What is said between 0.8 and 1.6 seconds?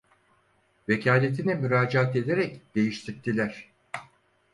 Vekaleti'ne